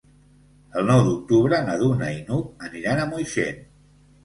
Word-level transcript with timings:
El 0.79 0.87
nou 0.91 1.01
d'octubre 1.07 1.59
na 1.67 1.77
Duna 1.83 2.09
i 2.15 2.17
n'Hug 2.31 2.67
aniran 2.71 3.05
a 3.05 3.09
Moixent. 3.15 3.65